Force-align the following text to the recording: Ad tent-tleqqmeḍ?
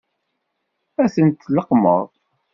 Ad 1.03 1.09
tent-tleqqmeḍ? 1.13 2.07